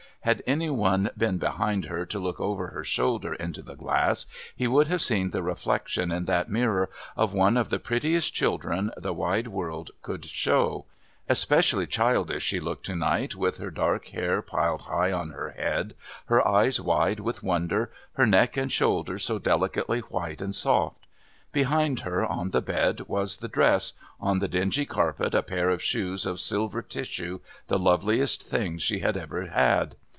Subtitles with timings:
[0.23, 4.67] Had any one been behind her to look over her shoulder into the glass, he
[4.67, 9.15] would have seen the reflection in that mirror of one of the prettiest children the
[9.15, 10.85] wide world could show;
[11.27, 15.95] especially childish she looked to night with her dark hair piled high on her head,
[16.25, 21.07] her eyes wide with wonder, her neck and shoulders so delicately white and soft.
[21.51, 25.81] Behind her, on the bed, was the dress, on the dingy carpet a pair of
[25.81, 27.39] shoes of silver tissue,
[27.69, 29.95] the loveliest things she had ever had.